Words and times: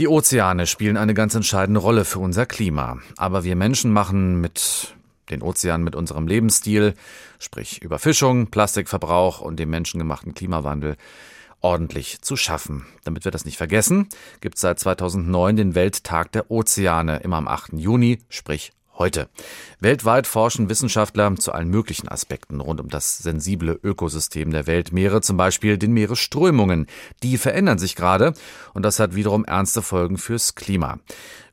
Die 0.00 0.08
Ozeane 0.08 0.66
spielen 0.66 0.96
eine 0.96 1.12
ganz 1.12 1.34
entscheidende 1.34 1.78
Rolle 1.78 2.06
für 2.06 2.20
unser 2.20 2.46
Klima. 2.46 3.00
Aber 3.18 3.44
wir 3.44 3.54
Menschen 3.54 3.92
machen 3.92 4.40
mit 4.40 4.94
den 5.28 5.42
Ozeanen 5.42 5.84
mit 5.84 5.94
unserem 5.94 6.26
Lebensstil, 6.26 6.94
sprich 7.38 7.82
Überfischung, 7.82 8.46
Plastikverbrauch 8.46 9.42
und 9.42 9.58
dem 9.58 9.68
menschengemachten 9.68 10.32
Klimawandel, 10.32 10.96
ordentlich 11.60 12.22
zu 12.22 12.36
schaffen. 12.36 12.86
Damit 13.04 13.26
wir 13.26 13.30
das 13.30 13.44
nicht 13.44 13.58
vergessen, 13.58 14.08
gibt 14.40 14.54
es 14.54 14.62
seit 14.62 14.78
2009 14.78 15.56
den 15.56 15.74
Welttag 15.74 16.32
der 16.32 16.50
Ozeane, 16.50 17.18
immer 17.18 17.36
am 17.36 17.46
8. 17.46 17.74
Juni, 17.74 18.20
sprich 18.30 18.72
heute. 19.00 19.30
Weltweit 19.80 20.26
forschen 20.26 20.68
Wissenschaftler 20.68 21.34
zu 21.36 21.52
allen 21.52 21.70
möglichen 21.70 22.06
Aspekten 22.06 22.60
rund 22.60 22.80
um 22.80 22.90
das 22.90 23.16
sensible 23.16 23.80
Ökosystem 23.82 24.50
der 24.50 24.66
Weltmeere, 24.66 25.22
zum 25.22 25.38
Beispiel 25.38 25.78
den 25.78 25.92
Meeresströmungen. 25.92 26.86
Die 27.22 27.38
verändern 27.38 27.78
sich 27.78 27.96
gerade 27.96 28.34
und 28.74 28.84
das 28.84 29.00
hat 29.00 29.14
wiederum 29.14 29.46
ernste 29.46 29.80
Folgen 29.80 30.18
fürs 30.18 30.54
Klima. 30.54 30.98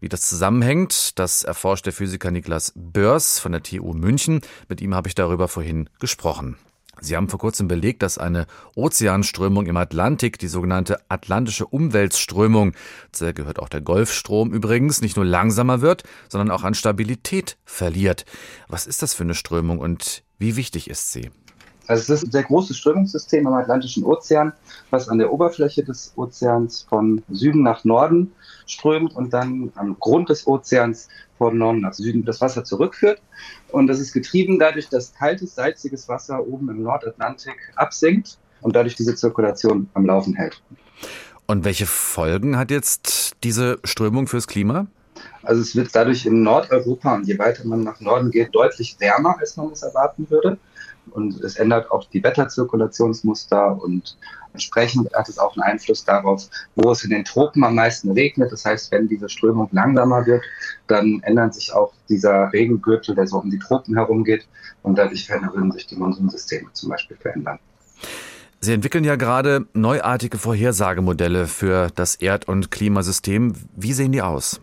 Wie 0.01 0.09
das 0.09 0.21
zusammenhängt, 0.21 1.17
das 1.17 1.45
erforscht 1.45 1.85
der 1.85 1.93
Physiker 1.93 2.31
Niklas 2.31 2.73
Börs 2.75 3.39
von 3.39 3.53
der 3.53 3.63
TU 3.63 3.93
München. 3.93 4.41
Mit 4.67 4.81
ihm 4.81 4.93
habe 4.93 5.07
ich 5.07 5.15
darüber 5.15 5.47
vorhin 5.47 5.89
gesprochen. 5.99 6.57
Sie 7.01 7.15
haben 7.15 7.29
vor 7.29 7.39
kurzem 7.39 7.67
belegt, 7.67 8.01
dass 8.01 8.17
eine 8.17 8.47
Ozeanströmung 8.75 9.65
im 9.67 9.77
Atlantik, 9.77 10.39
die 10.39 10.47
sogenannte 10.47 10.99
Atlantische 11.09 11.65
Umweltströmung, 11.65 12.73
zu 13.11 13.33
gehört 13.33 13.59
auch 13.59 13.69
der 13.69 13.81
Golfstrom 13.81 14.53
übrigens, 14.53 15.01
nicht 15.01 15.15
nur 15.15 15.25
langsamer 15.25 15.81
wird, 15.81 16.03
sondern 16.29 16.51
auch 16.51 16.63
an 16.63 16.73
Stabilität 16.73 17.57
verliert. 17.65 18.25
Was 18.67 18.87
ist 18.87 19.01
das 19.01 19.13
für 19.13 19.23
eine 19.23 19.35
Strömung 19.35 19.79
und 19.79 20.23
wie 20.39 20.55
wichtig 20.55 20.89
ist 20.89 21.11
sie? 21.11 21.31
Also 21.87 22.01
es 22.01 22.21
ist 22.21 22.27
ein 22.27 22.31
sehr 22.31 22.43
großes 22.43 22.77
Strömungssystem 22.77 23.47
am 23.47 23.53
Atlantischen 23.53 24.03
Ozean, 24.03 24.51
was 24.89 25.07
an 25.07 25.17
der 25.17 25.31
Oberfläche 25.31 25.83
des 25.83 26.11
Ozeans 26.17 26.85
von 26.89 27.23
Süden 27.29 27.63
nach 27.63 27.85
Norden 27.85 28.33
strömt 28.65 29.15
und 29.15 29.33
dann 29.33 29.71
am 29.75 29.97
Grund 29.99 30.29
des 30.29 30.45
Ozeans 30.47 31.07
von 31.37 31.57
Norden 31.57 31.81
nach 31.81 31.93
Süden 31.93 32.25
das 32.25 32.41
Wasser 32.41 32.65
zurückführt. 32.65 33.21
Und 33.69 33.87
das 33.87 33.99
ist 33.99 34.11
getrieben 34.11 34.59
dadurch, 34.59 34.89
dass 34.89 35.13
kaltes, 35.13 35.55
salziges 35.55 36.09
Wasser 36.09 36.45
oben 36.45 36.69
im 36.69 36.83
Nordatlantik 36.83 37.55
absinkt 37.75 38.37
und 38.61 38.75
dadurch 38.75 38.95
diese 38.95 39.15
Zirkulation 39.15 39.89
am 39.93 40.05
Laufen 40.05 40.33
hält. 40.33 40.61
Und 41.45 41.63
welche 41.63 41.85
Folgen 41.85 42.57
hat 42.57 42.69
jetzt 42.69 43.37
diese 43.43 43.79
Strömung 43.85 44.27
fürs 44.27 44.47
Klima? 44.47 44.87
Also 45.43 45.61
es 45.61 45.75
wird 45.75 45.95
dadurch 45.95 46.25
in 46.25 46.43
Nordeuropa 46.43 47.15
und 47.15 47.27
je 47.27 47.39
weiter 47.39 47.65
man 47.65 47.83
nach 47.83 48.01
Norden 48.01 48.29
geht, 48.29 48.53
deutlich 48.53 48.97
wärmer, 48.99 49.37
als 49.39 49.55
man 49.55 49.71
es 49.71 49.81
erwarten 49.81 50.29
würde 50.29 50.57
und 51.11 51.41
es 51.41 51.55
ändert 51.55 51.91
auch 51.91 52.05
die 52.09 52.23
Wetterzirkulationsmuster 52.23 53.81
und 53.81 54.17
entsprechend 54.53 55.13
hat 55.13 55.29
es 55.29 55.37
auch 55.37 55.55
einen 55.55 55.63
Einfluss 55.63 56.03
darauf, 56.03 56.47
wo 56.75 56.91
es 56.91 57.03
in 57.03 57.11
den 57.11 57.25
Tropen 57.25 57.63
am 57.63 57.75
meisten 57.75 58.11
regnet. 58.11 58.51
Das 58.51 58.65
heißt, 58.65 58.91
wenn 58.91 59.07
diese 59.07 59.29
Strömung 59.29 59.69
langsamer 59.71 60.25
wird, 60.25 60.43
dann 60.87 61.21
ändert 61.23 61.53
sich 61.53 61.73
auch 61.73 61.93
dieser 62.09 62.51
Regengürtel, 62.53 63.15
der 63.15 63.27
so 63.27 63.37
um 63.37 63.49
die 63.49 63.59
Tropen 63.59 63.95
herum 63.95 64.23
geht 64.23 64.47
und 64.83 64.97
dadurch 64.97 65.29
würden 65.29 65.71
sich 65.71 65.87
die 65.87 65.95
Monsunsysteme 65.95 66.67
zum 66.73 66.89
Beispiel 66.89 67.17
verändern. 67.17 67.59
Sie 68.59 68.73
entwickeln 68.73 69.03
ja 69.03 69.15
gerade 69.15 69.67
neuartige 69.73 70.37
Vorhersagemodelle 70.37 71.45
für 71.47 71.89
das 71.93 72.15
Erd- 72.15 72.47
und 72.47 72.71
Klimasystem. 72.71 73.53
Wie 73.75 73.93
sehen 73.93 74.11
die 74.11 74.21
aus? 74.21 74.59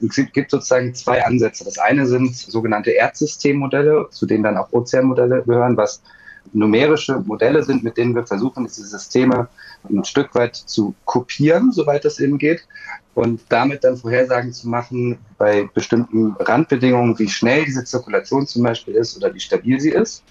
Es 0.00 0.16
gibt 0.32 0.50
sozusagen 0.50 0.94
zwei 0.94 1.24
Ansätze. 1.24 1.64
Das 1.64 1.78
eine 1.78 2.06
sind 2.06 2.34
sogenannte 2.36 2.90
Erdsystemmodelle, 2.90 4.08
zu 4.10 4.26
denen 4.26 4.44
dann 4.44 4.56
auch 4.56 4.72
Ozeanmodelle 4.72 5.42
gehören, 5.42 5.76
was 5.76 6.02
numerische 6.52 7.20
Modelle 7.20 7.62
sind, 7.62 7.82
mit 7.82 7.96
denen 7.96 8.14
wir 8.14 8.26
versuchen, 8.26 8.64
diese 8.64 8.86
Systeme 8.86 9.48
ein 9.88 10.04
Stück 10.04 10.34
weit 10.34 10.56
zu 10.56 10.94
kopieren, 11.04 11.72
soweit 11.72 12.04
das 12.04 12.20
eben 12.20 12.38
geht, 12.38 12.66
und 13.14 13.40
damit 13.48 13.84
dann 13.84 13.96
Vorhersagen 13.96 14.52
zu 14.52 14.68
machen 14.68 15.18
bei 15.38 15.68
bestimmten 15.72 16.36
Randbedingungen, 16.38 17.18
wie 17.18 17.28
schnell 17.28 17.64
diese 17.64 17.84
Zirkulation 17.84 18.46
zum 18.46 18.62
Beispiel 18.62 18.94
ist 18.94 19.16
oder 19.16 19.32
wie 19.34 19.40
stabil 19.40 19.80
sie 19.80 19.90
ist. 19.90 20.22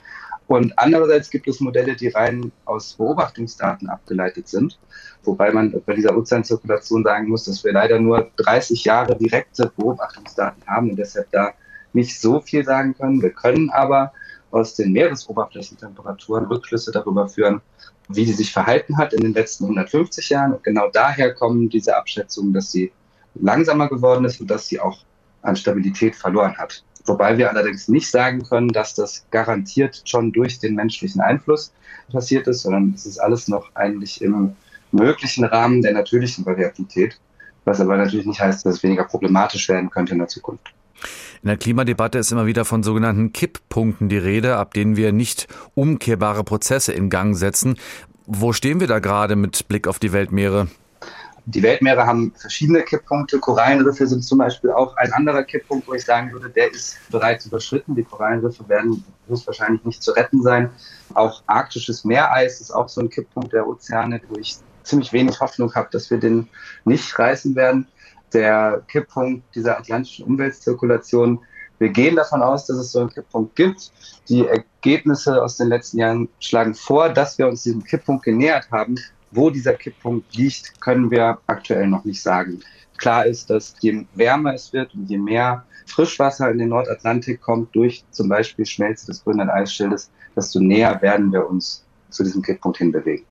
Und 0.47 0.77
andererseits 0.77 1.29
gibt 1.29 1.47
es 1.47 1.59
Modelle, 1.59 1.95
die 1.95 2.09
rein 2.09 2.51
aus 2.65 2.93
Beobachtungsdaten 2.93 3.89
abgeleitet 3.89 4.47
sind, 4.47 4.77
wobei 5.23 5.51
man 5.51 5.73
bei 5.85 5.93
dieser 5.95 6.15
Ozeanzirkulation 6.15 7.03
sagen 7.03 7.29
muss, 7.29 7.45
dass 7.45 7.63
wir 7.63 7.73
leider 7.73 7.99
nur 7.99 8.29
30 8.37 8.83
Jahre 8.83 9.17
direkte 9.17 9.71
Beobachtungsdaten 9.75 10.61
haben 10.67 10.91
und 10.91 10.97
deshalb 10.97 11.31
da 11.31 11.53
nicht 11.93 12.19
so 12.19 12.41
viel 12.41 12.63
sagen 12.63 12.95
können. 12.95 13.21
Wir 13.21 13.31
können 13.31 13.69
aber 13.71 14.11
aus 14.51 14.75
den 14.75 14.91
Meeresoberflächentemperaturen 14.91 16.45
Rückschlüsse 16.45 16.91
darüber 16.91 17.27
führen, 17.27 17.61
wie 18.09 18.25
sie 18.25 18.33
sich 18.33 18.53
verhalten 18.53 18.97
hat 18.97 19.13
in 19.13 19.21
den 19.21 19.33
letzten 19.33 19.63
150 19.63 20.29
Jahren. 20.29 20.53
Und 20.53 20.63
genau 20.63 20.89
daher 20.91 21.33
kommen 21.33 21.69
diese 21.69 21.97
Abschätzungen, 21.97 22.53
dass 22.53 22.71
sie 22.71 22.91
langsamer 23.33 23.89
geworden 23.89 24.25
ist 24.25 24.39
und 24.39 24.49
dass 24.49 24.67
sie 24.67 24.79
auch 24.79 24.99
an 25.41 25.55
Stabilität 25.55 26.15
verloren 26.15 26.55
hat. 26.57 26.83
Wobei 27.05 27.37
wir 27.37 27.49
allerdings 27.49 27.87
nicht 27.87 28.09
sagen 28.09 28.43
können, 28.43 28.69
dass 28.69 28.95
das 28.95 29.25
garantiert 29.31 30.01
schon 30.05 30.31
durch 30.31 30.59
den 30.59 30.75
menschlichen 30.75 31.21
Einfluss 31.21 31.71
passiert 32.11 32.47
ist, 32.47 32.63
sondern 32.63 32.93
es 32.95 33.05
ist 33.05 33.19
alles 33.19 33.47
noch 33.47 33.69
eigentlich 33.75 34.21
im 34.21 34.55
möglichen 34.91 35.45
Rahmen 35.45 35.81
der 35.81 35.93
natürlichen 35.93 36.45
Variabilität, 36.45 37.19
was 37.63 37.81
aber 37.81 37.97
natürlich 37.97 38.25
nicht 38.25 38.39
heißt, 38.39 38.65
dass 38.65 38.75
es 38.75 38.83
weniger 38.83 39.03
problematisch 39.03 39.69
werden 39.69 39.89
könnte 39.89 40.13
in 40.13 40.19
der 40.19 40.27
Zukunft. 40.27 40.73
In 41.43 41.49
der 41.49 41.57
Klimadebatte 41.57 42.17
ist 42.17 42.31
immer 42.31 42.47
wieder 42.47 42.65
von 42.65 42.81
sogenannten 42.81 43.33
Kipppunkten 43.33 44.09
die 44.09 44.17
Rede, 44.17 44.57
ab 44.57 44.73
denen 44.73 44.95
wir 44.95 45.11
nicht 45.11 45.47
umkehrbare 45.75 46.43
Prozesse 46.43 46.93
in 46.93 47.09
Gang 47.09 47.35
setzen. 47.35 47.77
Wo 48.25 48.53
stehen 48.53 48.79
wir 48.79 48.87
da 48.87 48.99
gerade 48.99 49.35
mit 49.35 49.67
Blick 49.67 49.87
auf 49.87 49.99
die 49.99 50.11
Weltmeere? 50.11 50.67
Die 51.47 51.61
Weltmeere 51.61 52.07
haben 52.07 52.33
verschiedene 52.35 52.81
Kipppunkte. 52.81 53.39
Korallenriffe 53.39 54.07
sind 54.07 54.23
zum 54.23 54.39
Beispiel 54.39 54.71
auch 54.71 54.95
ein 54.97 55.13
anderer 55.13 55.43
Kipppunkt, 55.43 55.87
wo 55.87 55.93
ich 55.93 56.03
sagen 56.03 56.31
würde, 56.31 56.49
der 56.49 56.71
ist 56.71 56.97
bereits 57.11 57.45
überschritten. 57.45 57.93
Die 57.93 58.03
Korallenriffe 58.03 58.67
werden 58.67 59.03
höchstwahrscheinlich 59.27 59.83
nicht 59.85 60.01
zu 60.01 60.11
retten 60.11 60.41
sein. 60.41 60.71
Auch 61.13 61.43
arktisches 61.45 62.03
Meereis 62.03 62.61
ist 62.61 62.71
auch 62.71 62.89
so 62.89 63.01
ein 63.01 63.09
Kipppunkt 63.09 63.53
der 63.53 63.67
Ozeane, 63.67 64.21
wo 64.29 64.39
ich 64.39 64.57
ziemlich 64.83 65.13
wenig 65.13 65.39
Hoffnung 65.39 65.73
habe, 65.75 65.89
dass 65.91 66.09
wir 66.09 66.19
den 66.19 66.47
nicht 66.83 67.17
reißen 67.17 67.55
werden. 67.55 67.87
Der 68.33 68.81
Kipppunkt 68.87 69.43
dieser 69.55 69.77
atlantischen 69.77 70.25
Umweltzirkulation 70.25 71.39
wir 71.77 71.89
gehen 71.89 72.15
davon 72.15 72.41
aus, 72.41 72.65
dass 72.65 72.77
es 72.77 72.91
so 72.91 72.99
einen 72.99 73.09
Kipppunkt 73.09 73.55
gibt. 73.55 73.91
Die 74.29 74.47
Ergebnisse 74.47 75.41
aus 75.41 75.57
den 75.57 75.67
letzten 75.67 75.99
Jahren 75.99 76.29
schlagen 76.39 76.73
vor, 76.73 77.09
dass 77.09 77.37
wir 77.37 77.47
uns 77.47 77.63
diesem 77.63 77.83
Kipppunkt 77.83 78.23
genähert 78.23 78.71
haben. 78.71 78.95
Wo 79.35 79.49
dieser 79.49 79.73
Kipppunkt 79.73 80.35
liegt, 80.35 80.79
können 80.79 81.11
wir 81.11 81.39
aktuell 81.47 81.87
noch 81.87 82.05
nicht 82.05 82.21
sagen. 82.21 82.61
Klar 82.97 83.25
ist, 83.25 83.49
dass 83.49 83.75
je 83.81 84.05
wärmer 84.15 84.53
es 84.53 84.71
wird 84.71 84.93
und 84.95 85.09
je 85.09 85.17
mehr 85.17 85.65
Frischwasser 85.85 86.49
in 86.49 86.57
den 86.57 86.69
Nordatlantik 86.69 87.41
kommt 87.41 87.75
durch 87.75 88.03
zum 88.11 88.29
Beispiel 88.29 88.65
Schmelze 88.65 89.07
des 89.07 89.23
grünen 89.23 89.49
Eisschildes, 89.49 90.09
desto 90.35 90.59
näher 90.59 91.01
werden 91.01 91.31
wir 91.31 91.47
uns 91.49 91.85
zu 92.09 92.23
diesem 92.23 92.41
Kipppunkt 92.41 92.77
hinbewegen. 92.77 93.25